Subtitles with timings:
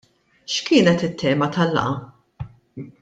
[0.53, 2.45] X'kienet it-tema tal-laqgħa?